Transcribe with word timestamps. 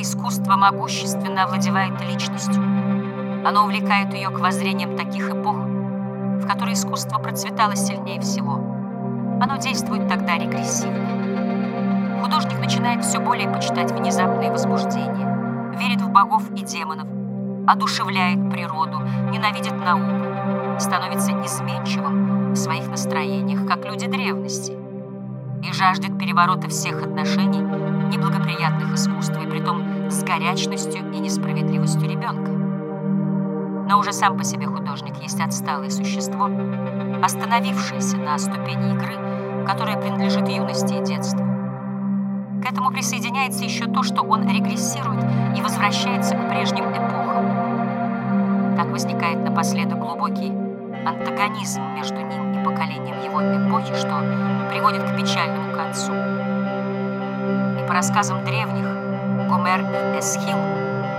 Искусство 0.00 0.54
могущественно 0.54 1.42
овладевает 1.42 2.00
личностью, 2.00 2.62
оно 3.44 3.64
увлекает 3.64 4.14
ее 4.14 4.30
к 4.30 4.38
воззрениям 4.38 4.96
таких 4.96 5.28
эпох, 5.28 5.56
в 5.56 6.46
которые 6.46 6.74
искусство 6.74 7.18
процветало 7.18 7.74
сильнее 7.74 8.20
всего. 8.20 8.54
Оно 9.40 9.56
действует 9.56 10.08
тогда 10.08 10.38
регрессивно. 10.38 12.20
Художник 12.22 12.60
начинает 12.60 13.04
все 13.04 13.18
более 13.18 13.50
почитать 13.50 13.90
внезапные 13.90 14.52
возбуждения, 14.52 15.74
верит 15.76 16.00
в 16.00 16.10
богов 16.10 16.48
и 16.52 16.62
демонов, 16.62 17.08
одушевляет 17.66 18.52
природу, 18.52 19.00
ненавидит 19.32 19.74
науку, 19.74 20.78
становится 20.78 21.32
изменчивым 21.44 22.52
в 22.52 22.56
своих 22.56 22.86
настроениях, 22.88 23.66
как 23.66 23.84
люди 23.84 24.06
древности, 24.06 24.76
и 25.62 25.72
жаждет 25.72 26.16
переворота 26.18 26.68
всех 26.68 27.02
отношений, 27.02 27.60
неблагоприятных 28.08 28.94
искусству, 28.94 29.42
и 29.42 29.46
притом 29.46 29.87
с 30.10 30.22
горячностью 30.22 31.12
и 31.12 31.18
несправедливостью 31.18 32.08
ребенка. 32.08 32.50
Но 33.88 33.98
уже 33.98 34.12
сам 34.12 34.36
по 34.36 34.44
себе 34.44 34.66
художник 34.66 35.16
есть 35.22 35.40
отсталое 35.40 35.90
существо, 35.90 36.50
остановившееся 37.22 38.16
на 38.16 38.38
ступени 38.38 38.92
игры, 38.94 39.64
которая 39.66 40.00
принадлежит 40.00 40.48
юности 40.48 40.94
и 40.94 41.04
детству. 41.04 41.44
К 42.62 42.70
этому 42.70 42.90
присоединяется 42.90 43.64
еще 43.64 43.86
то, 43.86 44.02
что 44.02 44.22
он 44.22 44.48
регрессирует 44.48 45.24
и 45.56 45.62
возвращается 45.62 46.34
к 46.34 46.48
прежним 46.48 46.90
эпохам. 46.90 48.76
Так 48.76 48.90
возникает 48.90 49.42
напоследок 49.42 49.98
глубокий 49.98 50.52
антагонизм 51.06 51.82
между 51.94 52.16
ним 52.16 52.60
и 52.60 52.64
поколением 52.64 53.16
его 53.24 53.40
эпохи, 53.40 53.94
что 53.94 54.18
приводит 54.70 55.02
к 55.02 55.16
печальному 55.16 55.72
концу. 55.74 56.12
И 57.82 57.86
по 57.86 57.94
рассказам 57.94 58.44
древних, 58.44 58.97
Гомер 59.48 59.80
и 59.80 60.18
Эсхил 60.18 60.58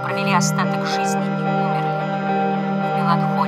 провели 0.04 0.32
остаток 0.32 0.86
жизни 0.86 1.20
и 1.20 1.42
умерли 1.42 1.98
в 2.94 2.98
меланхолии. 2.98 3.39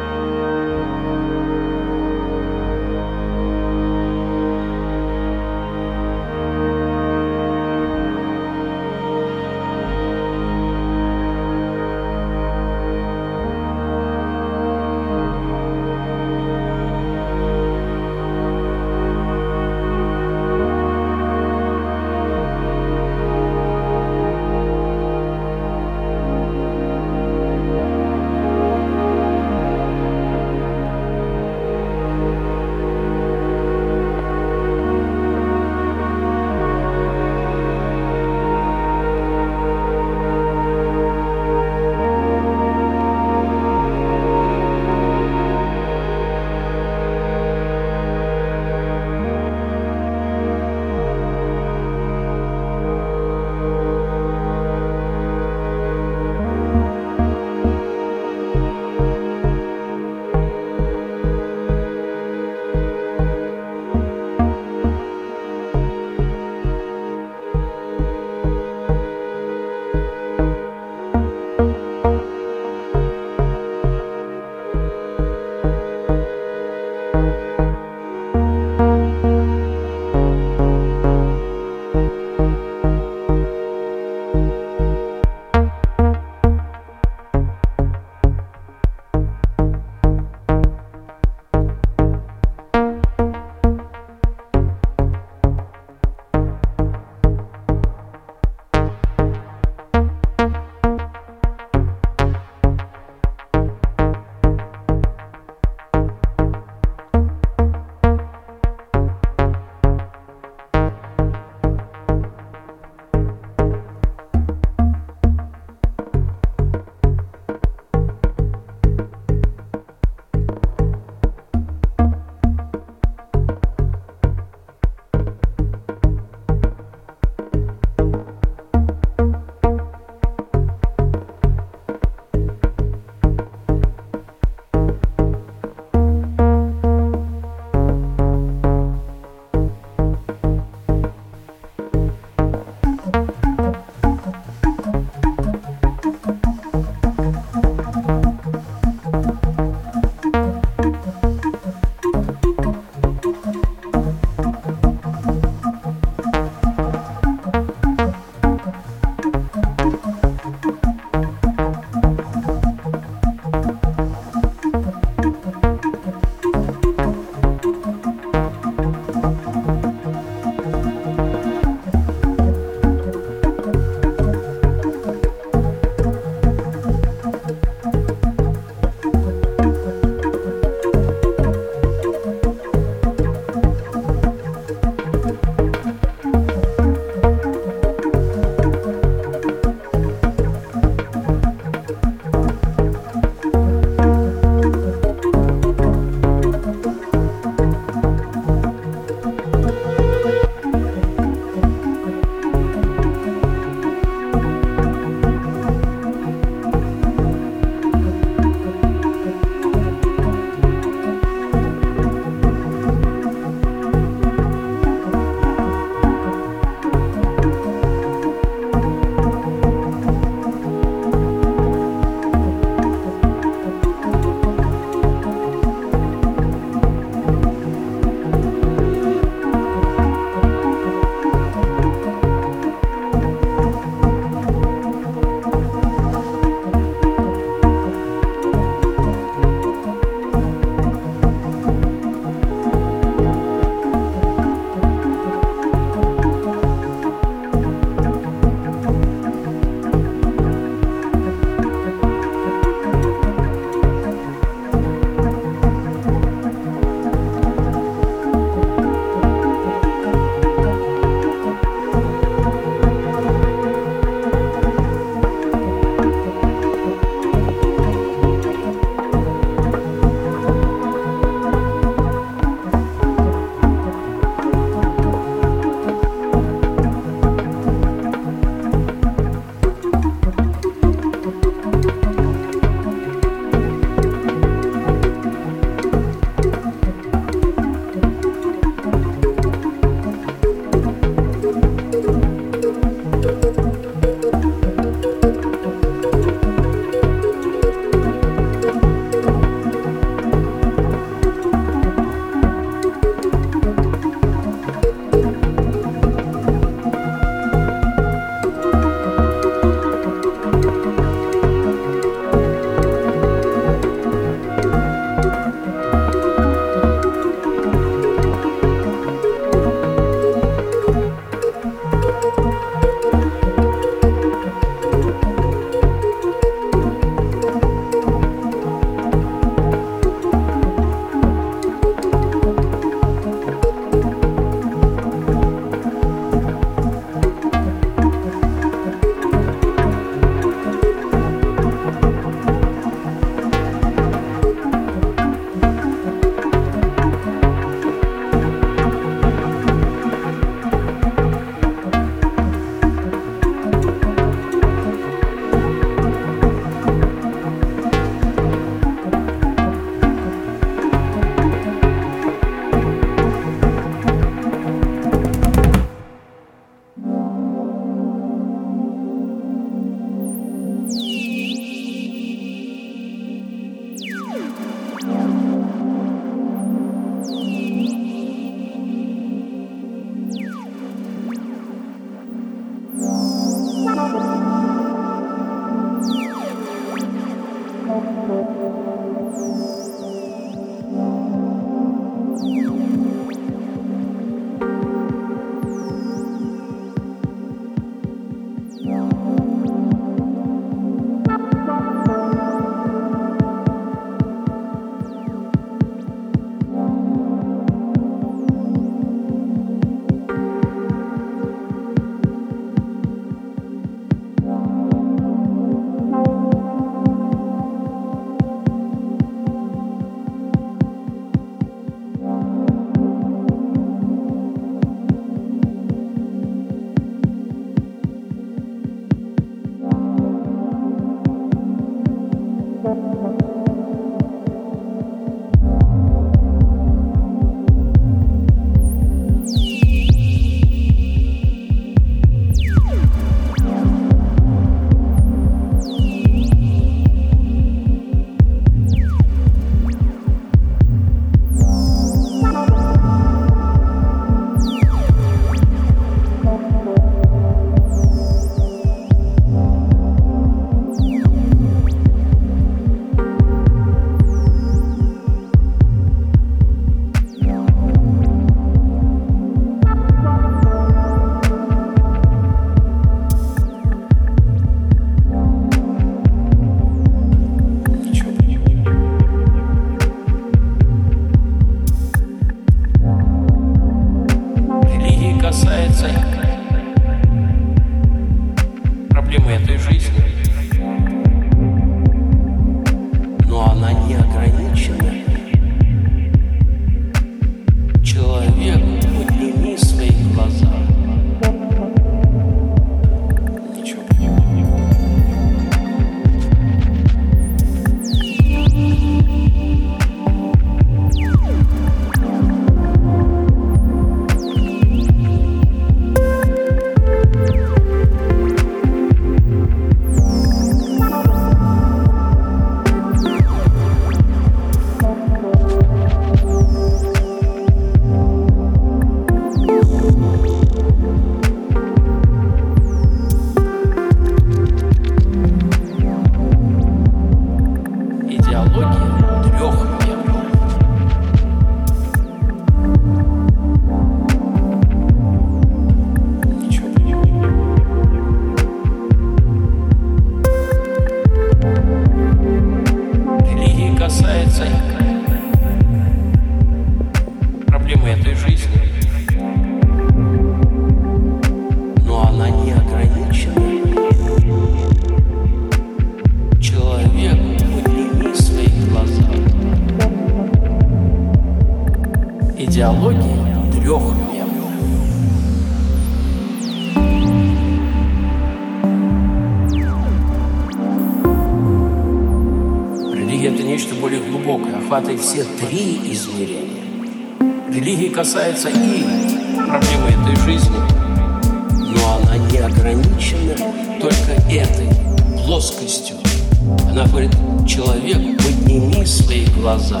Глаза. 599.66 600.00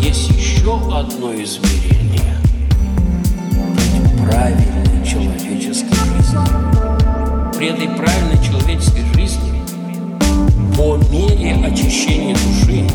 Есть 0.00 0.30
еще 0.30 0.76
одно 0.96 1.34
измерение. 1.34 2.36
Быть 3.50 4.24
правильной 4.24 5.04
человеческой 5.04 5.96
жизни. 5.96 7.56
При 7.56 7.66
этой 7.70 7.88
правильной 7.88 8.40
человеческой 8.40 9.02
жизни 9.14 9.52
по 10.76 10.96
мере 11.10 11.56
очищения 11.66 12.36
души, 12.36 12.86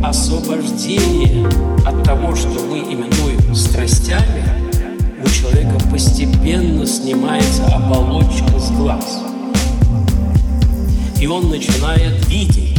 освобождения 0.00 1.44
от 1.84 2.04
того, 2.04 2.36
что 2.36 2.60
мы 2.70 2.78
именуем 2.78 3.52
страстями, 3.52 4.44
у 5.24 5.28
человека 5.28 5.76
постепенно 5.90 6.86
снимается 6.86 7.66
оболочка 7.66 8.60
с 8.60 8.70
глаз. 8.70 9.24
И 11.20 11.26
он 11.26 11.50
начинает 11.50 12.28
видеть 12.28 12.76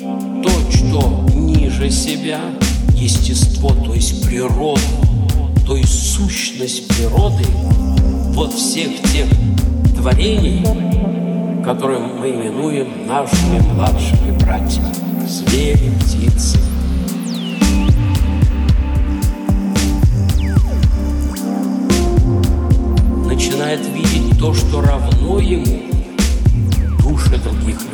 то, 0.00 0.50
что 0.70 1.24
ниже 1.74 1.90
себя, 1.90 2.40
естество, 2.94 3.70
то 3.70 3.94
есть 3.94 4.24
природу, 4.24 4.80
то 5.66 5.76
есть 5.76 6.12
сущность 6.14 6.86
природы, 6.88 7.44
вот 8.34 8.52
всех 8.52 8.90
тех 9.12 9.28
творений, 9.96 10.62
которые 11.64 12.00
мы 12.00 12.30
именуем 12.30 13.06
нашими 13.06 13.58
младшими 13.72 14.38
братьями, 14.38 14.94
звери, 15.26 15.92
птицы. 16.00 16.58
Начинает 23.26 23.80
видеть 23.88 24.38
то, 24.38 24.54
что 24.54 24.80
равно 24.80 25.40
ему 25.40 25.82
души 27.02 27.36
других 27.38 27.80
людей. 27.82 27.93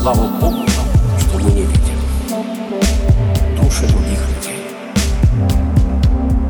Слава 0.00 0.28
Богу, 0.40 0.62
что 1.18 1.38
мы 1.40 1.50
не 1.50 1.60
видим 1.60 2.00
души 3.60 3.86
других 3.86 4.18
людей. 4.30 4.56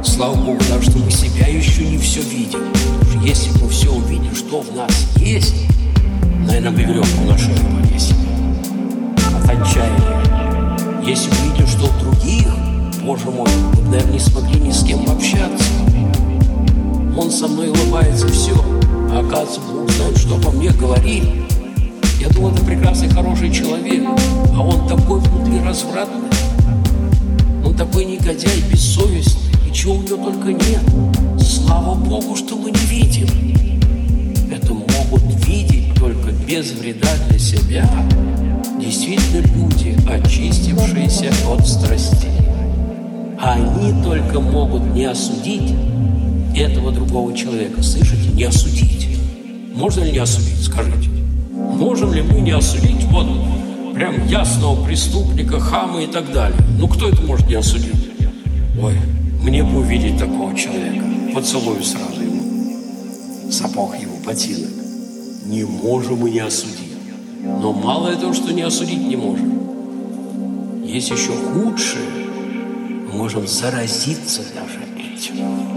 Слава 0.04 0.36
Богу, 0.36 0.60
даже 0.68 0.88
что 0.88 0.98
мы 1.00 1.10
себя 1.10 1.48
еще 1.48 1.84
не 1.84 1.98
все 1.98 2.20
видим. 2.20 2.60
Если 3.24 3.50
мы 3.60 3.68
все 3.68 3.90
увидели, 3.90 4.32
что 4.34 4.60
в 4.60 4.72
нас 4.76 5.08
есть, 5.16 5.66
наверное, 6.46 6.70
бы 6.70 6.82
веревку 6.82 7.24
на 7.24 7.36
шею 7.36 7.58
повесили. 7.74 8.18
От 9.36 9.50
отчаяния. 9.50 11.02
Если 11.04 11.30
бы 11.30 11.36
видели, 11.48 11.66
что 11.66 11.86
у 11.86 12.00
других, 12.04 12.46
Боже 13.02 13.30
мой, 13.32 13.50
мы 13.74 13.82
наверное, 13.88 14.12
не 14.12 14.20
смогли 14.20 14.60
ни 14.60 14.70
с 14.70 14.84
кем 14.84 15.00
общаться. 15.10 15.64
Он 17.18 17.32
со 17.32 17.48
мной 17.48 17.70
улыбается, 17.70 18.28
все. 18.28 18.54
А 19.12 19.26
оказывается, 19.26 19.60
Бог 19.60 19.90
знает, 19.90 20.18
что 20.18 20.36
обо 20.36 20.52
мне 20.52 20.70
говорит. 20.70 21.39
Я 22.20 22.28
думал, 22.28 22.50
это 22.50 22.62
прекрасный, 22.62 23.08
хороший 23.08 23.50
человек. 23.50 24.04
А 24.54 24.60
он 24.60 24.86
такой 24.86 25.20
внутри 25.20 25.58
развратный. 25.60 26.28
Он 27.64 27.74
такой 27.74 28.04
негодяй, 28.04 28.60
бессовестный. 28.70 29.50
И 29.66 29.72
чего 29.72 29.94
у 29.94 30.02
него 30.02 30.30
только 30.30 30.52
нет. 30.52 30.82
Слава 31.40 31.94
Богу, 31.94 32.36
что 32.36 32.56
мы 32.56 32.72
не 32.72 32.86
видим. 32.90 33.26
Это 34.52 34.74
могут 34.74 35.22
видеть 35.46 35.94
только 35.94 36.32
без 36.46 36.72
вреда 36.72 37.08
для 37.30 37.38
себя. 37.38 37.88
Действительно 38.78 39.40
люди, 39.56 39.96
очистившиеся 40.06 41.32
от 41.48 41.66
страстей. 41.66 42.30
Они 43.40 43.94
только 44.02 44.40
могут 44.40 44.94
не 44.94 45.06
осудить 45.06 45.72
этого 46.54 46.92
другого 46.92 47.34
человека. 47.34 47.82
Слышите? 47.82 48.28
Не 48.34 48.44
осудить. 48.44 49.08
Можно 49.74 50.02
ли 50.02 50.12
не 50.12 50.18
осудить? 50.18 50.62
Скажите. 50.62 51.19
Можем 51.80 52.12
ли 52.12 52.20
мы 52.20 52.40
не 52.40 52.50
осудить 52.50 53.04
вот 53.04 53.26
прям 53.94 54.26
ясного 54.26 54.84
преступника, 54.84 55.58
хама 55.58 56.02
и 56.02 56.06
так 56.06 56.30
далее? 56.30 56.60
Ну, 56.78 56.86
кто 56.86 57.08
это 57.08 57.22
может 57.22 57.48
не 57.48 57.54
осудить? 57.54 57.94
Ой, 58.78 58.94
мне 59.42 59.62
бы 59.62 59.78
увидеть 59.78 60.18
такого 60.18 60.54
человека. 60.54 61.02
Поцелую 61.34 61.82
сразу 61.82 62.20
ему. 62.20 63.50
Сапог 63.50 63.98
его, 63.98 64.12
ботинок. 64.26 64.68
Не 65.46 65.64
можем 65.64 66.18
мы 66.18 66.28
не 66.28 66.40
осудить. 66.40 66.92
Но 67.42 67.72
мало 67.72 68.08
этого, 68.08 68.34
что 68.34 68.52
не 68.52 68.60
осудить 68.60 69.00
не 69.00 69.16
можем. 69.16 70.84
Есть 70.84 71.10
еще 71.10 71.32
худшее. 71.32 72.04
Мы 73.10 73.16
можем 73.16 73.48
заразиться 73.48 74.42
даже 74.54 74.80
этим. 74.98 75.69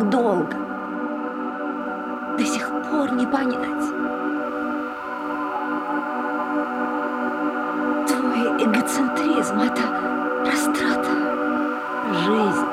Так 0.00 0.08
долго, 0.08 0.56
до 2.38 2.44
сих 2.44 2.68
пор 2.90 3.12
не 3.12 3.26
понять? 3.26 3.86
Твой 8.06 8.64
эгоцентризм— 8.64 9.58
это 9.60 9.82
растрата 10.46 11.10
жизни. 12.24 12.68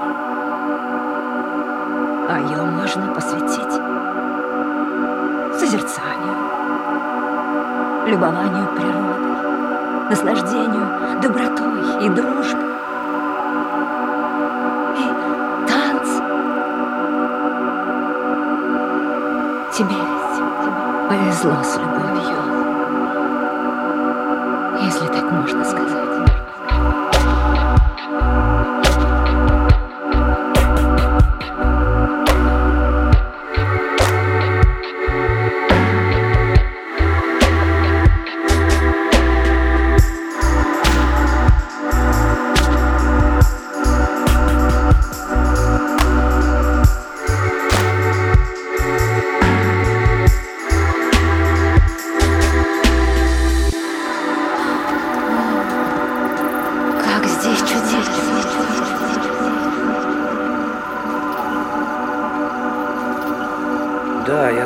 А 2.30 2.40
ее 2.50 2.64
можно 2.64 3.14
посвятить 3.14 3.74
созерцанию, 5.60 6.36
любованию 8.08 8.68
природой, 8.76 10.10
наслаждению 10.10 11.22
добротой 11.22 12.06
и 12.06 12.10
дружбой. 12.10 12.67
exhausting. 21.48 21.97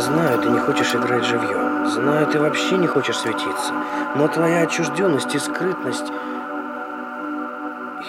Знаю, 0.02 0.42
ты 0.42 0.50
не 0.50 0.60
хочешь 0.60 0.94
играть 0.96 1.24
живьем. 1.24 1.88
Знаю, 1.88 2.28
ты 2.28 2.40
вообще 2.40 2.78
не 2.78 2.88
хочешь 2.88 3.18
светиться. 3.18 3.74
Но 4.16 4.28
твоя 4.28 4.64
отчужденность 4.64 5.34
и 5.36 5.40
скрытность 5.40 6.12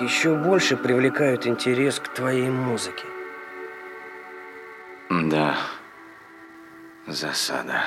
еще 0.01 0.35
больше 0.35 0.77
привлекают 0.77 1.47
интерес 1.47 2.01
к 2.01 2.09
твоей 2.09 2.51
музыке. 2.51 3.05
Да. 5.11 5.57
Засада. 7.07 7.83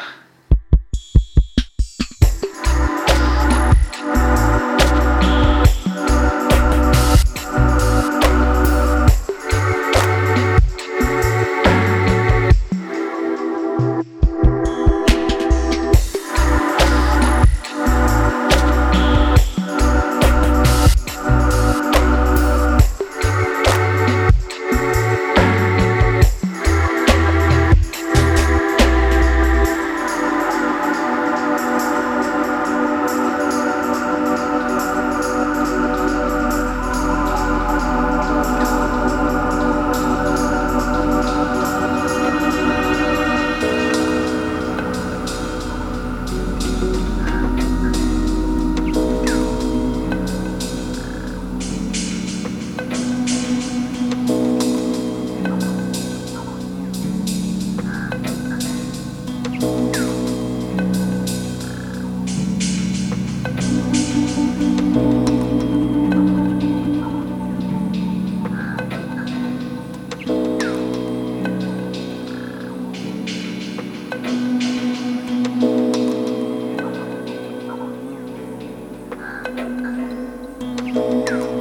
Música 80.96 81.54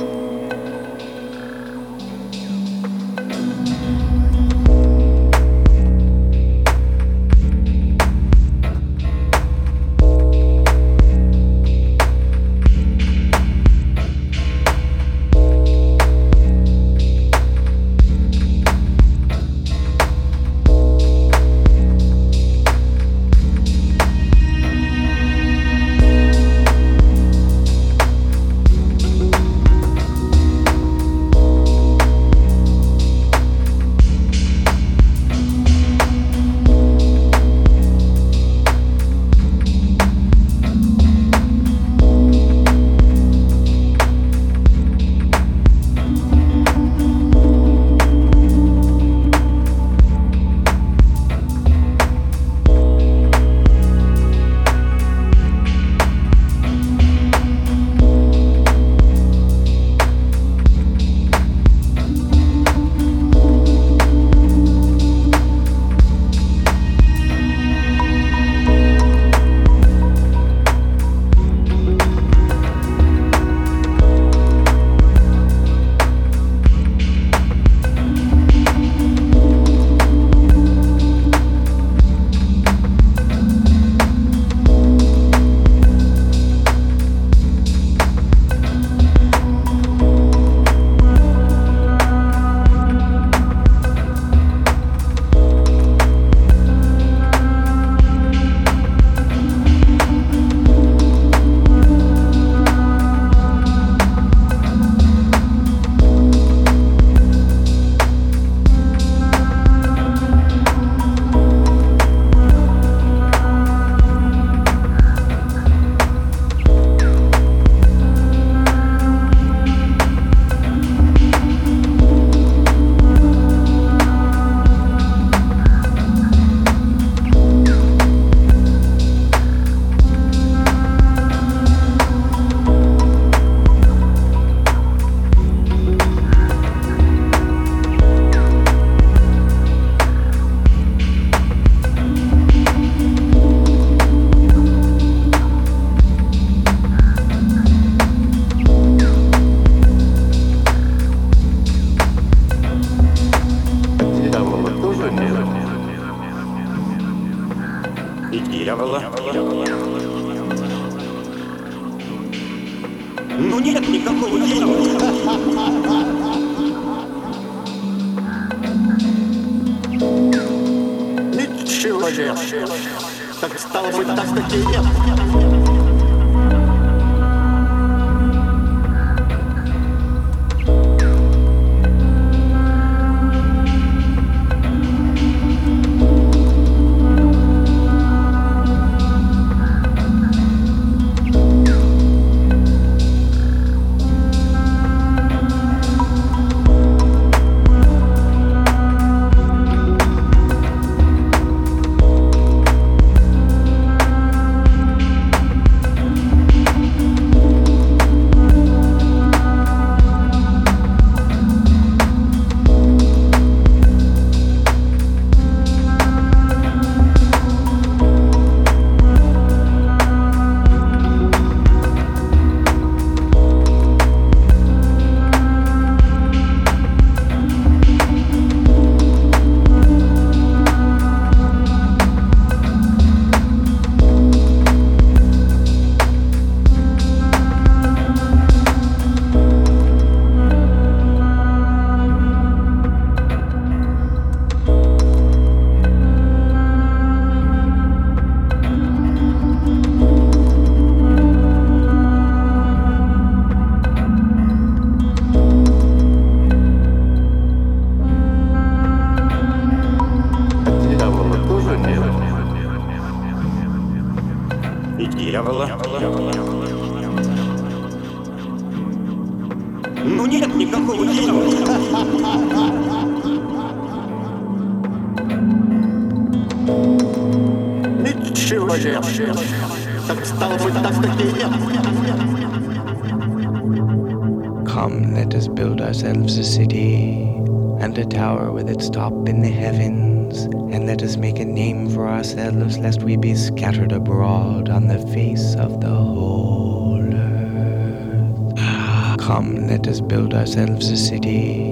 ourselves 300.57 300.89
a 300.89 300.97
city 300.97 301.63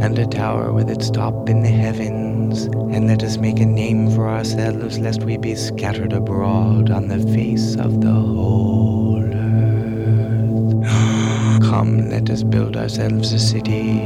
and 0.00 0.16
a 0.16 0.24
tower 0.24 0.72
with 0.72 0.88
its 0.88 1.10
top 1.10 1.48
in 1.48 1.60
the 1.60 1.68
heavens, 1.68 2.66
and 2.94 3.08
let 3.08 3.24
us 3.24 3.36
make 3.36 3.58
a 3.58 3.66
name 3.66 4.12
for 4.12 4.28
ourselves, 4.28 4.96
lest 5.00 5.24
we 5.24 5.36
be 5.36 5.56
scattered 5.56 6.12
abroad 6.12 6.88
on 6.88 7.08
the 7.08 7.18
face 7.34 7.74
of 7.74 8.00
the 8.00 8.12
whole 8.12 9.24
earth. 9.24 10.82
Come, 11.68 12.10
let 12.10 12.30
us 12.30 12.44
build 12.44 12.76
ourselves 12.76 13.32
a 13.32 13.40
city 13.40 14.02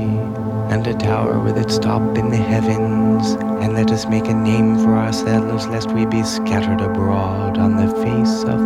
and 0.73 0.87
a 0.87 0.95
tower 0.95 1.39
with 1.39 1.59
its 1.59 1.79
top 1.79 2.17
in 2.17 2.31
the 2.31 2.39
heavens, 2.39 3.33
and 3.63 3.75
let 3.75 3.91
us 3.91 4.07
make 4.07 4.29
a 4.29 4.35
name 4.35 4.79
for 4.79 4.95
ourselves, 4.95 5.67
lest 5.67 5.93
we 5.93 6.07
be 6.07 6.23
scattered 6.23 6.81
abroad 6.81 7.59
on 7.59 7.77
the 7.77 7.95
face 8.03 8.45
of 8.45 8.66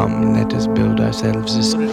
Come, 0.00 0.32
let 0.32 0.54
us 0.54 0.66
build 0.66 0.98
ourselves 0.98 1.54
a 1.56 1.62
city 1.62 1.84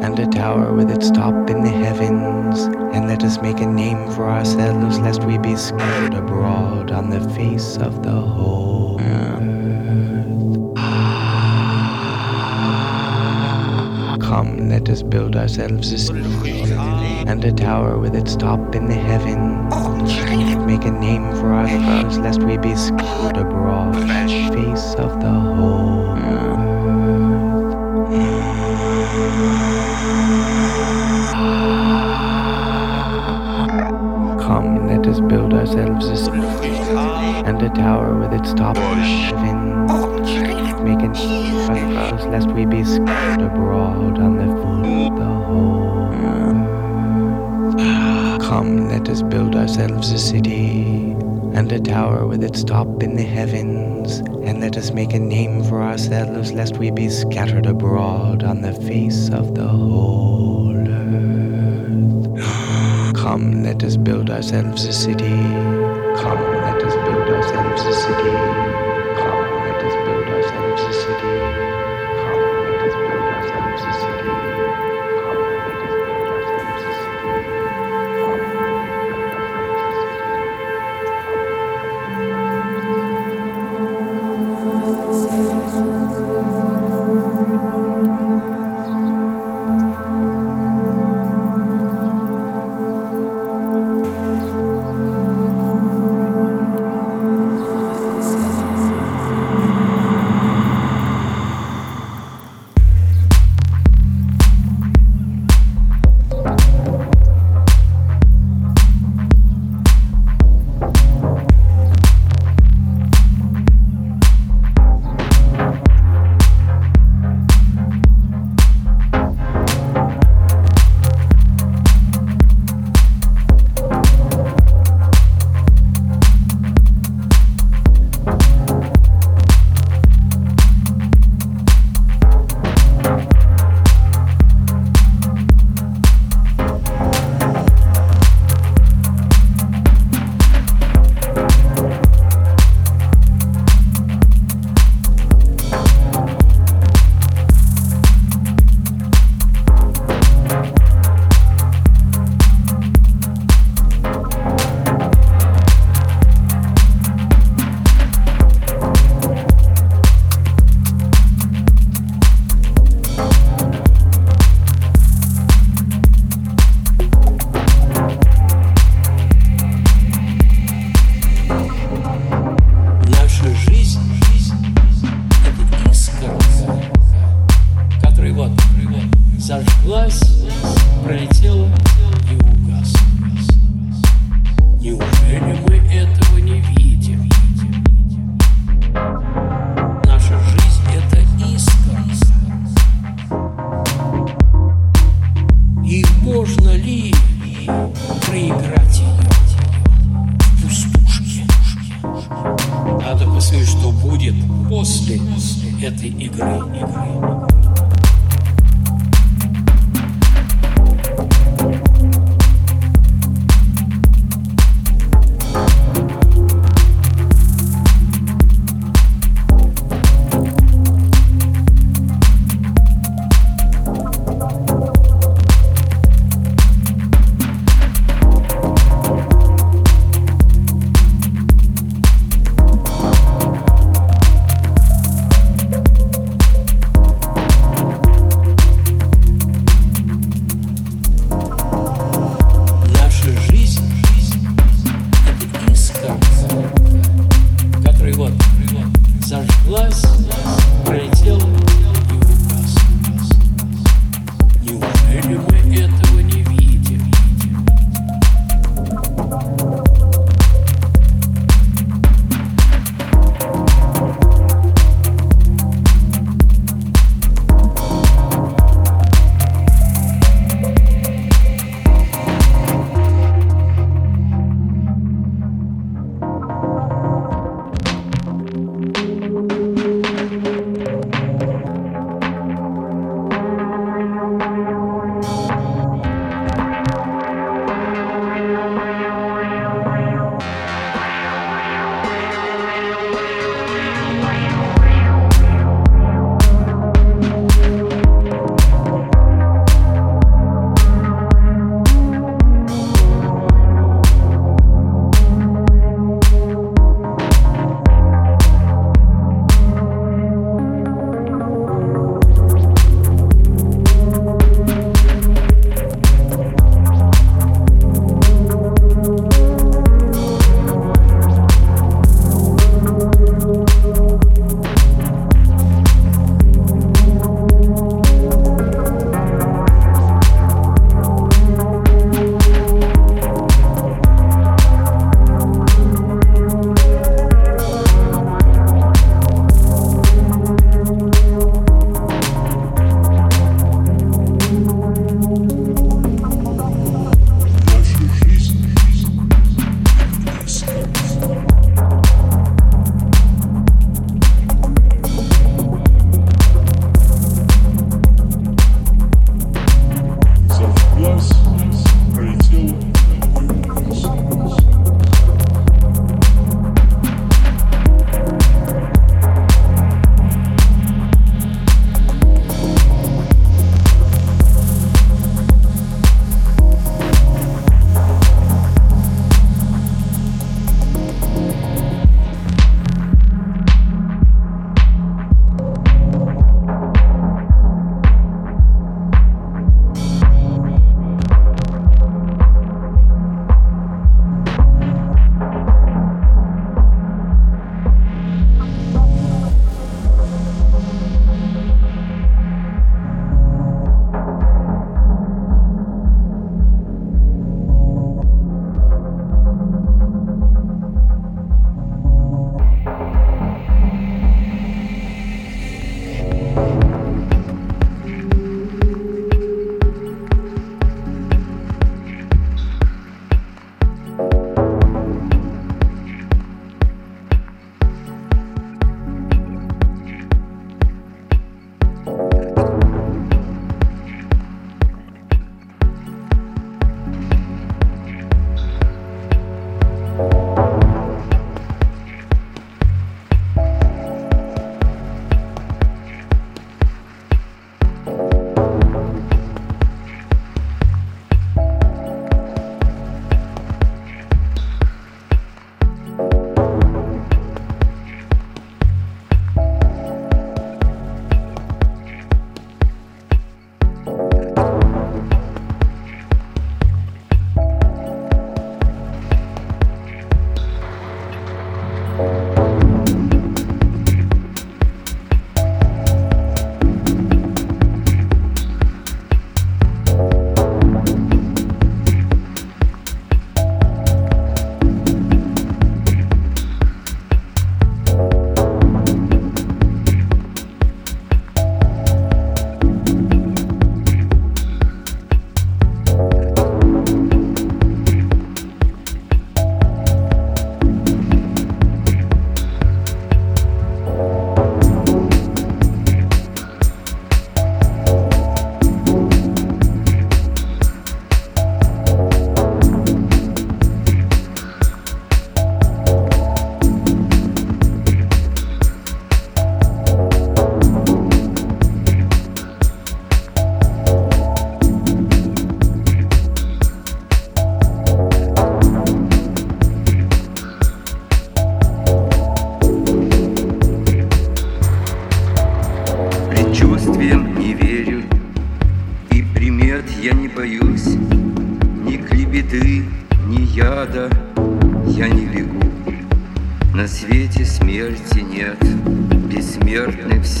and 0.00 0.16
a 0.16 0.28
tower 0.28 0.72
with 0.72 0.92
its 0.92 1.10
top 1.10 1.50
in 1.50 1.64
the 1.64 1.68
heavens, 1.68 2.60
and 2.94 3.08
let 3.08 3.24
us 3.24 3.42
make 3.42 3.60
a 3.60 3.66
name 3.66 4.08
for 4.12 4.30
ourselves, 4.30 5.00
lest 5.00 5.24
we 5.24 5.36
be 5.36 5.56
scattered 5.56 6.14
abroad 6.14 6.92
on 6.92 7.10
the 7.10 7.18
face 7.30 7.78
of 7.78 8.04
the 8.04 8.12
whole 8.12 9.00
earth. 9.00 9.42
Come, 14.22 14.68
let 14.68 14.88
us 14.88 15.02
build 15.02 15.34
ourselves 15.34 15.90
a 15.90 15.98
city 15.98 16.62
and 17.26 17.44
a 17.44 17.50
tower 17.50 17.98
with 17.98 18.14
its 18.14 18.36
top 18.36 18.76
in 18.76 18.86
the 18.86 18.94
heavens. 18.94 19.74
Make 20.64 20.84
a 20.84 20.92
name 20.92 21.28
for 21.32 21.54
ourselves, 21.54 22.18
lest 22.18 22.40
we 22.44 22.56
be 22.56 22.76
scattered 22.76 23.36
abroad 23.36 23.96
on 23.96 24.28
the 24.28 24.56
face 24.56 24.94
of 24.94 25.18
the 25.20 25.28
whole 25.28 25.99
us 35.70 35.76
build 35.76 36.02
ourselves 36.02 36.08
a 36.08 37.46
and 37.46 37.62
a 37.62 37.68
tower 37.70 38.18
with 38.18 38.32
its 38.32 38.52
top 38.54 38.76
in 38.76 38.84
the 38.84 39.10
for 41.66 41.72
ourselves, 41.72 42.26
lest 42.26 42.50
we 42.50 42.66
be 42.66 42.82
scattered 42.84 43.42
abroad 43.42 44.18
on 44.18 44.36
the 44.36 44.46
full 44.46 44.84
the 45.16 45.24
whole. 45.24 46.10
Come, 48.40 48.88
let 48.88 49.08
us 49.08 49.22
build 49.22 49.54
ourselves 49.54 50.10
a 50.10 50.18
city 50.18 51.12
and 51.54 51.70
a 51.70 51.78
tower 51.78 52.26
with 52.26 52.42
its 52.42 52.64
top 52.64 53.02
in 53.02 53.14
the 53.16 53.22
heavens, 53.22 54.18
and 54.44 54.60
let 54.60 54.76
us 54.76 54.90
make 54.92 55.12
a 55.12 55.18
name 55.18 55.62
for 55.64 55.82
ourselves, 55.82 56.52
lest 56.52 56.78
we 56.78 56.90
be 56.90 57.08
scattered 57.08 57.66
abroad 57.66 58.42
on 58.42 58.62
the 58.62 58.72
face 58.72 59.30
of 59.30 59.54
the 59.54 59.68
whole 59.68 60.59
let 63.80 63.86
us 63.86 63.96
build 63.96 64.28
ourselves 64.28 64.84
a 64.84 64.92
city. 64.92 65.24
Come, 66.20 66.38
let 66.38 66.82
us 66.82 66.94
build 66.96 67.28
ourselves 67.30 67.82
a 67.86 67.94
city. 67.94 68.69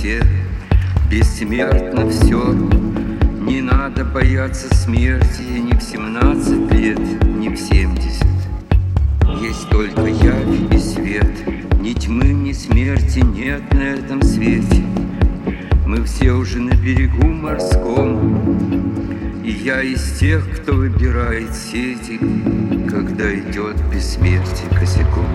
Все, 0.00 0.22
бессмертно 1.10 2.08
все. 2.08 2.54
Не 3.42 3.60
надо 3.60 4.02
бояться 4.02 4.74
смерти 4.74 5.42
ни 5.42 5.74
в 5.74 5.82
семнадцать 5.82 6.72
лет, 6.72 6.98
ни 7.22 7.50
в 7.50 7.56
семьдесят. 7.58 8.26
Есть 9.42 9.68
только 9.68 10.06
явь 10.06 10.72
и 10.72 10.78
свет, 10.78 11.46
ни 11.82 11.92
тьмы, 11.92 12.32
ни 12.32 12.52
смерти 12.52 13.18
нет 13.18 13.62
на 13.74 13.82
этом 13.82 14.22
свете. 14.22 14.82
Мы 15.86 16.02
все 16.04 16.32
уже 16.32 16.60
на 16.60 16.72
берегу 16.72 17.26
морском, 17.26 18.40
И 19.44 19.50
я 19.50 19.82
из 19.82 20.18
тех, 20.18 20.62
кто 20.62 20.72
выбирает 20.72 21.54
сети, 21.54 22.18
Когда 22.88 23.34
идет 23.34 23.76
бессмертие 23.92 24.70
косяком. 24.78 25.26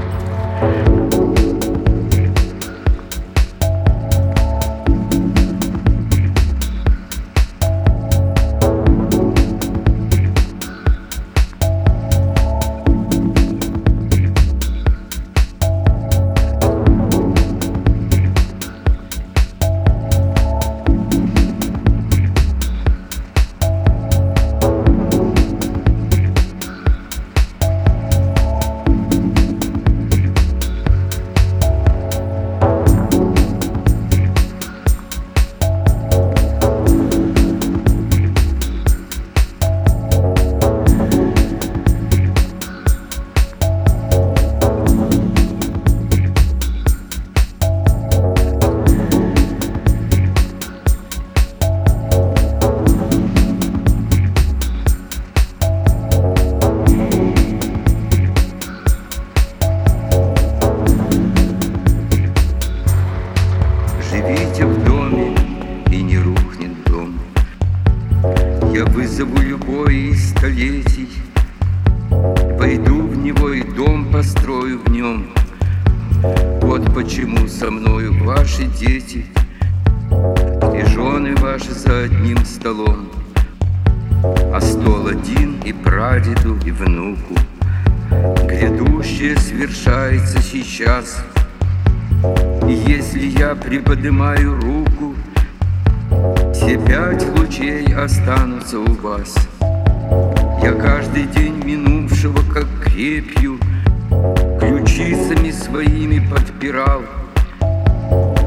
Живите 64.56 64.66
в 64.66 64.86
доме, 64.86 65.36
и 65.92 66.02
не 66.02 66.18
рухнет 66.18 66.72
дом. 66.86 67.20
Я 68.74 68.86
вызову 68.86 69.38
любой 69.42 69.96
из 70.12 70.30
столетий, 70.30 71.10
Пойду 72.58 73.02
в 73.02 73.18
него 73.18 73.50
и 73.50 73.64
дом 73.64 74.10
построю 74.12 74.80
в 74.80 74.90
нем. 74.90 75.28
Вот 76.62 76.94
почему 76.94 77.48
со 77.48 77.70
мною 77.70 78.24
ваши 78.24 78.64
дети 78.80 79.26
И 80.74 80.86
жены 80.86 81.36
ваши 81.36 81.74
за 81.74 82.04
одним 82.04 82.46
столом. 82.46 83.10
А 84.54 84.62
стол 84.62 85.08
один 85.08 85.60
и 85.66 85.74
прадеду, 85.74 86.58
и 86.66 86.72
внуку. 86.72 87.36
Грядущее 88.48 89.38
свершается 89.38 90.42
сейчас— 90.42 91.22
если 92.74 93.28
я 93.40 93.56
приподнимаю 93.56 94.60
руку, 94.60 95.16
Все 96.54 96.78
пять 96.78 97.24
лучей 97.38 97.94
останутся 97.94 98.80
у 98.80 98.94
вас. 98.96 99.36
Я 100.64 100.74
каждый 100.74 101.26
день 101.28 101.64
минувшего, 101.64 102.40
как 102.54 102.66
крепью, 102.84 103.60
Ключицами 104.60 105.52
своими 105.52 106.26
подпирал, 106.28 107.02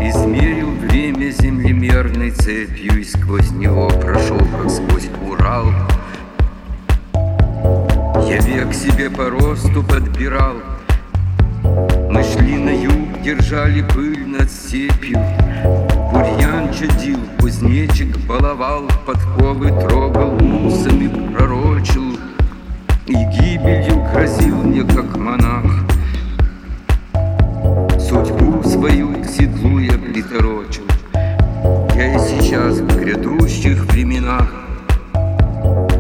Измерил 0.01 0.71
время 0.71 1.31
землемерной 1.31 2.31
цепью 2.31 3.01
И 3.01 3.05
сквозь 3.05 3.51
него 3.51 3.89
прошел, 3.89 4.39
как 4.39 4.71
сквозь 4.71 5.09
Урал. 5.29 5.67
Я 8.27 8.41
век 8.41 8.75
себе 8.75 9.11
по 9.11 9.31
росту 9.31 9.83
подбирал— 9.83 10.57
мы 12.11 12.25
шли 12.25 12.57
на 12.57 12.71
юг, 12.71 13.18
держали 13.29 13.83
пыль 13.83 14.27
над 14.27 14.51
степью 14.51 15.19
Бурьян 16.11 16.73
чадил, 16.73 17.19
кузнечик 17.39 18.17
баловал 18.27 18.89
Подковы 19.05 19.69
трогал, 19.69 20.35
усами 20.67 21.09
пророчил. 21.35 22.19
И 23.07 23.13
гибелью 23.13 24.03
грозил 24.13 24.57
мне, 24.57 24.83
как 24.83 25.17
монах. 25.19 25.85
Судьбу 27.99 28.63
свою 28.63 29.23
к 29.23 29.27
седлу 29.27 29.79
я 29.79 29.99
приторочил. 29.99 30.85
Я 31.95 32.15
и 32.15 32.19
сейчас 32.19 32.79
в 32.79 32.97
грядущих 32.97 33.85
временах 33.87 34.51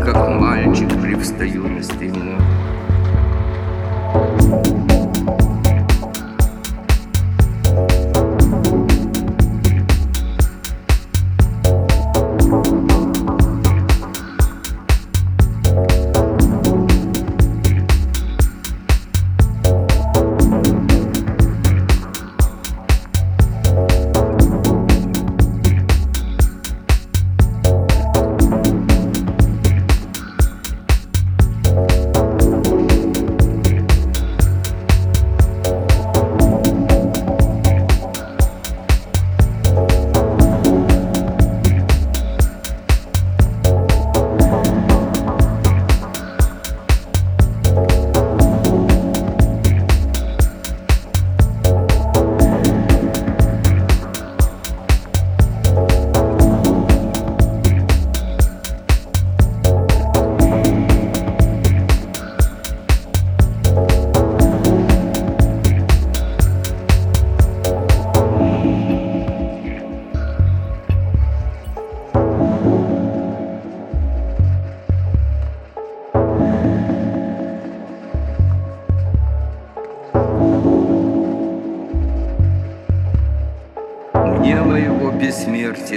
Как 0.03 0.29
мальчик 0.41 0.89
привстаю 1.03 1.69
на 1.69 1.83
стременах 1.83 2.41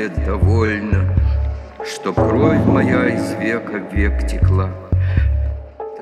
бессмертия 0.02 0.26
довольно, 0.26 1.16
Что 1.86 2.14
кровь 2.14 2.66
моя 2.66 3.08
из 3.10 3.34
века 3.34 3.80
в 3.80 3.94
век 3.94 4.28
текла. 4.28 4.70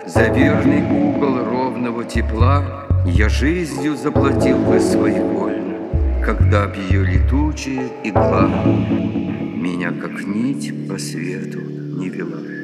За 0.06 0.28
верный 0.28 0.84
угол 0.84 1.44
ровного 1.44 2.04
тепла 2.04 2.86
Я 3.06 3.30
жизнью 3.30 3.96
заплатил 3.96 4.58
бы 4.58 4.80
своевольно, 4.80 6.24
Когда 6.24 6.68
б 6.68 6.76
ее 6.76 7.06
летучая 7.06 7.90
игла 8.04 8.48
Меня 8.48 9.92
как 9.92 10.26
нить 10.26 10.74
по 10.88 10.98
свету 10.98 11.60
не 11.60 12.10
вела. 12.10 12.59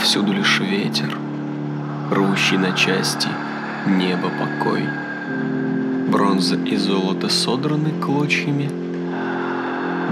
Повсюду 0.00 0.32
лишь 0.32 0.60
ветер, 0.60 1.14
Рвущий 2.10 2.56
на 2.56 2.72
части 2.72 3.28
небо 3.86 4.30
покой. 4.30 4.82
Бронза 6.08 6.56
и 6.56 6.74
золото 6.76 7.28
содраны 7.28 7.90
клочьями, 8.00 8.70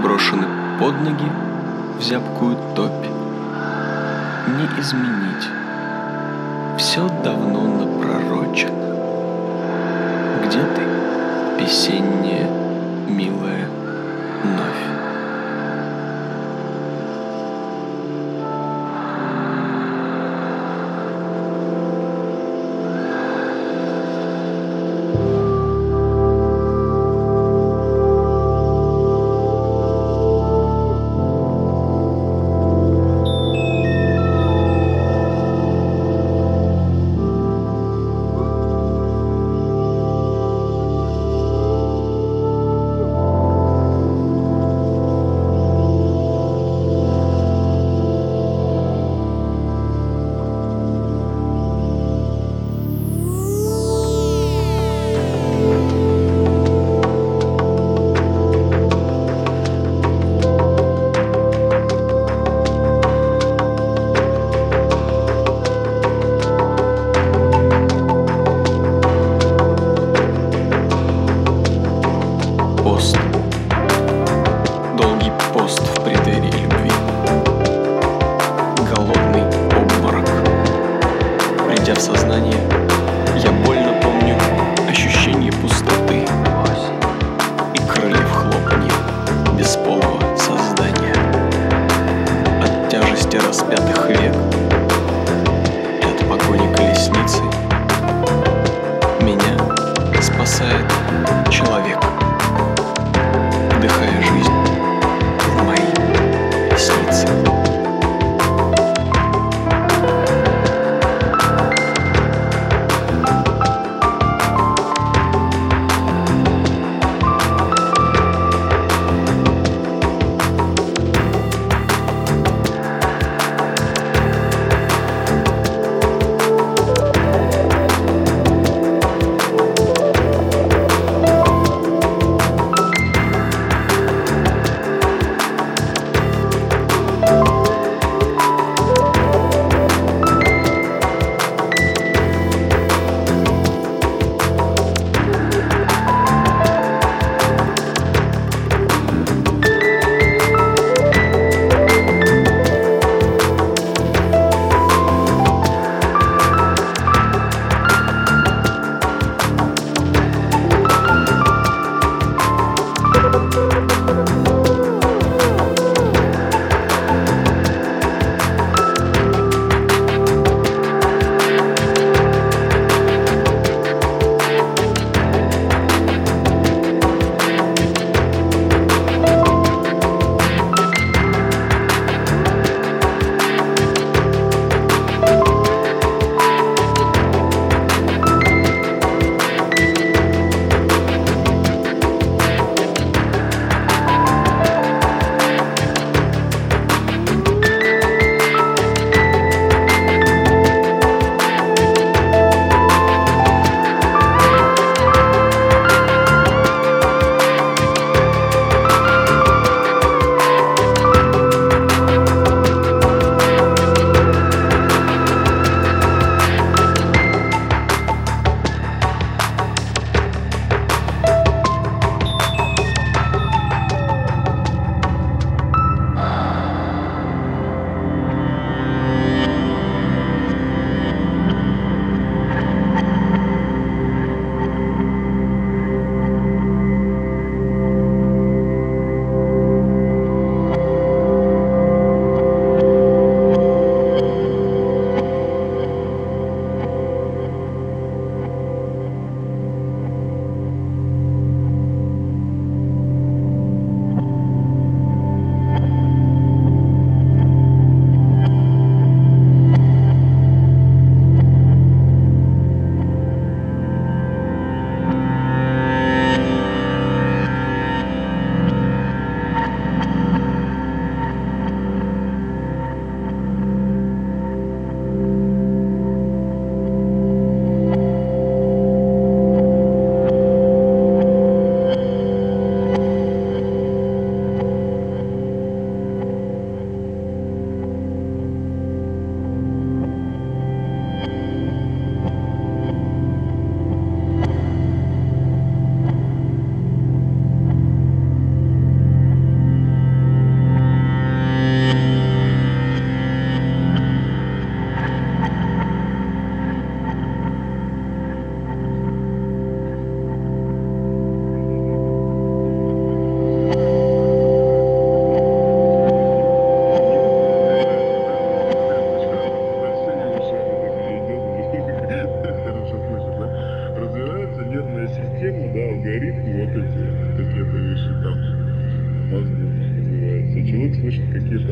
Брошены 0.03 0.45
под 0.79 1.01
ноги 1.01 1.31
в 1.97 2.03
зябкую 2.03 2.55
топь. 2.75 3.07
Не 4.47 4.79
изменить, 4.79 5.49
все 6.77 7.09
давно 7.23 7.61
напророчено. 7.79 8.71
Где 10.45 10.59
ты, 10.59 11.63
весенняя, 11.63 12.47
милая 13.07 13.67
новь? 14.43 14.98
Жизнь. 103.89 104.49
в 104.51 104.58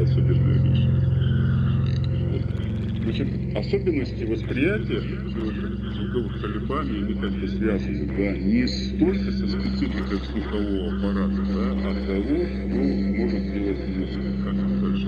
особенная 0.04 0.58
вещь. 0.64 0.86
Вот. 2.32 2.41
Значит, 3.04 3.28
особенности 3.56 4.24
восприятия 4.26 5.00
звуковых 5.00 6.41
колебаний, 6.41 6.98
они 7.04 7.14
как 7.14 7.32
бы 7.32 7.48
связаны, 7.48 8.06
да, 8.18 8.32
не 8.38 8.68
столько 8.68 9.32
со 9.32 9.48
спецификой 9.48 10.18
слухового 10.20 10.88
аппарата, 10.98 11.41
да, 11.54 11.66
а 11.72 11.93
того, 12.08 12.38
что 12.48 12.68
может 13.18 13.43
делать 13.54 13.82
музыка, 13.95 14.30
как 14.43 14.56
дальше 14.82 15.08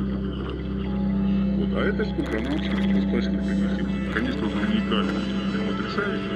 Вот. 1.57 1.69
А 1.73 1.81
она 2.37 2.49
вообще 2.49 2.71
достаточно 2.71 3.37
примитивная. 3.41 4.13
Конечно, 4.13 4.43
она 4.47 4.59
уникальна, 4.69 5.19
потрясающая, 5.67 6.35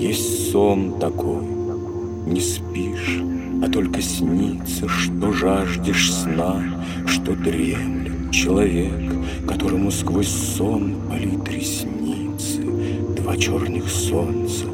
Есть 0.00 0.50
сон 0.50 0.98
такой, 0.98 1.44
не 2.26 2.40
спишь, 2.40 3.20
а 3.62 3.68
только 3.68 4.00
снится, 4.00 4.88
что 4.88 5.30
жаждешь 5.30 6.14
сна, 6.14 6.58
что 7.06 7.34
дремлет 7.34 8.32
человек, 8.32 9.12
которому 9.46 9.90
сквозь 9.90 10.30
сон 10.30 10.94
палит 11.06 11.46
ресницы 11.50 12.62
два 13.14 13.36
черных 13.36 13.90
солнца, 13.90 14.64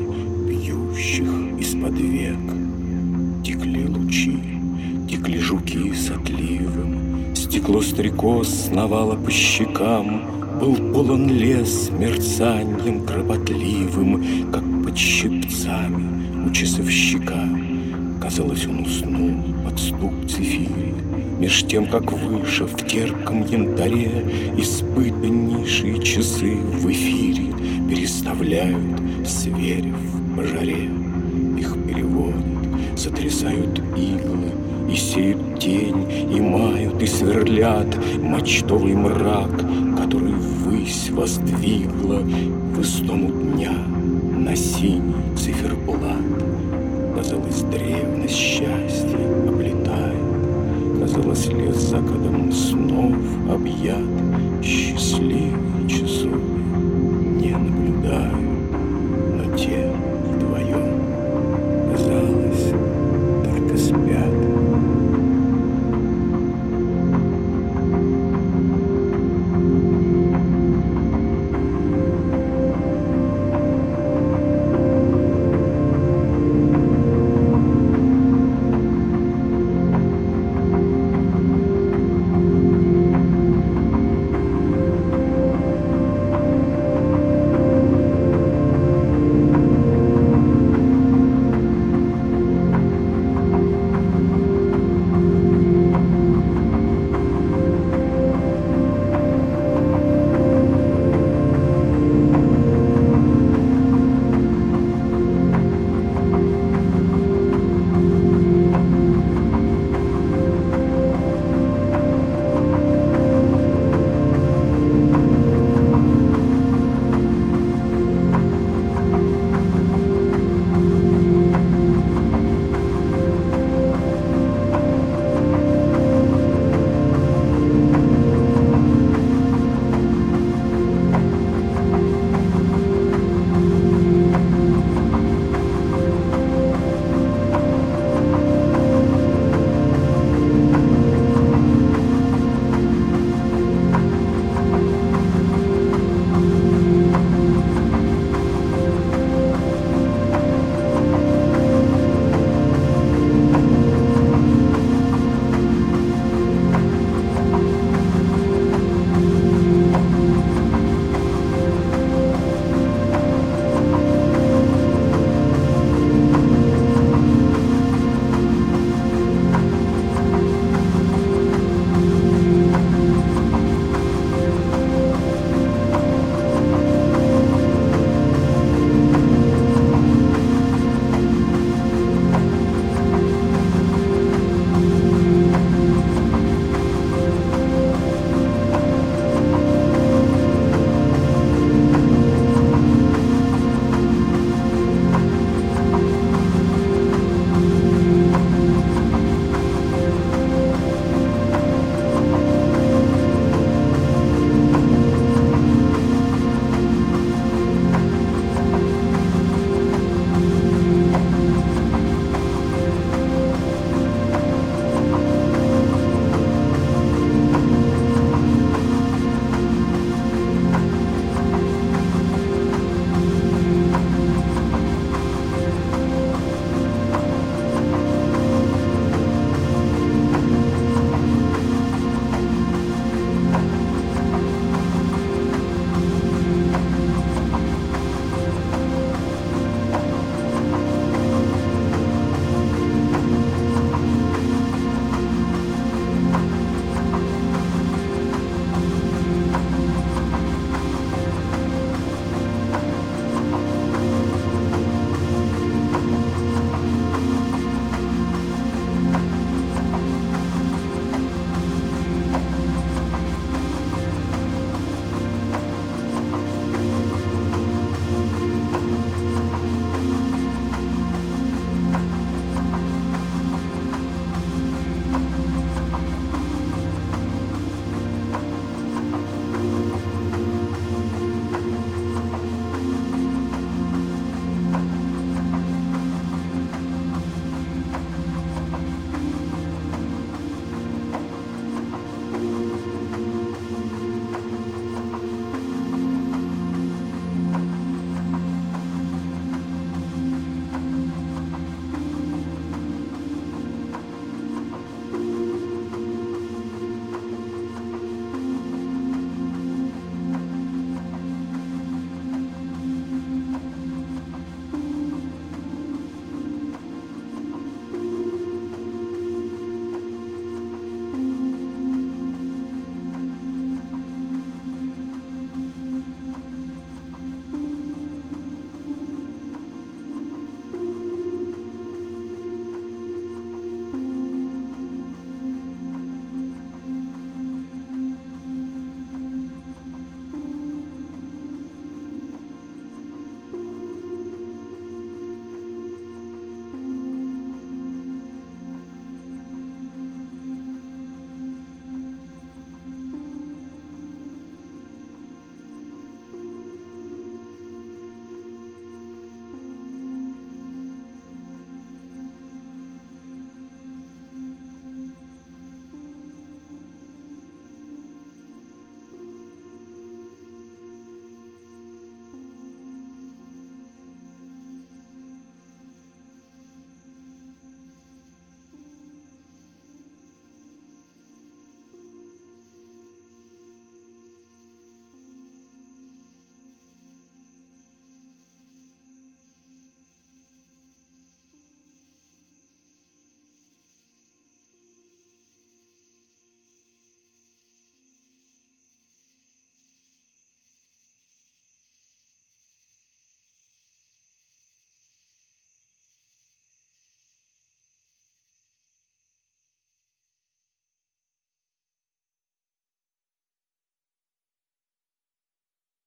бьющих 0.48 1.58
из-под 1.58 1.98
век. 1.98 2.38
Текли 3.44 3.84
лучи, 3.88 4.38
текли 5.10 5.40
жуки 5.40 5.92
с 5.92 6.08
отливом, 6.08 7.34
стекло 7.34 7.82
стрекоз 7.82 8.68
сновало 8.68 9.16
по 9.16 9.32
щекам, 9.32 10.22
был 10.60 10.76
полон 10.92 11.28
лес 11.28 11.90
мерцанием 11.90 13.04
кропотливым, 13.04 14.52
как 14.52 14.75
под 14.96 15.02
щипцами 15.02 16.46
у 16.46 16.50
часовщика. 16.50 17.48
Казалось, 18.22 18.66
он 18.66 18.80
уснул 18.80 19.34
под 19.62 19.78
стук 19.78 20.12
цифири, 20.26 20.94
Меж 21.38 21.64
тем, 21.64 21.86
как 21.86 22.12
выше 22.12 22.64
в 22.64 22.76
терпком 22.86 23.44
янтаре 23.44 24.24
Испытаннейшие 24.56 26.02
часы 26.02 26.54
в 26.54 26.90
эфире 26.90 27.52
Переставляют, 27.90 28.98
сверив 29.26 29.98
по 30.34 30.42
жаре. 30.44 30.88
Их 31.58 31.76
переводят, 31.86 32.46
сотрясают 32.96 33.78
иглы 33.96 34.50
И 34.90 34.96
сеют 34.96 35.60
тень, 35.60 36.06
и 36.34 36.40
мают, 36.40 37.02
и 37.02 37.06
сверлят 37.06 37.98
Мочтовый 38.18 38.94
мрак, 38.94 39.60
который 39.98 40.32
ввысь 40.32 41.10
воздвигла 41.10 42.22
Высотому 42.74 43.30
дня 43.52 43.95
на 44.36 44.56
синий 44.56 45.14
циферблат. 45.36 46.22
Казалось, 47.16 47.62
древность 47.62 48.34
счастья 48.34 49.18
облетает, 49.48 50.16
Казалось, 51.00 51.46
лес 51.46 51.76
закатом 51.76 52.52
снов 52.52 53.14
объят 53.50 54.04
Счастливый 54.62 54.86
часы 55.06 55.65